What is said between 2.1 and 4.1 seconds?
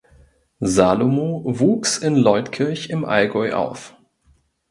Leutkirch im Allgäu auf.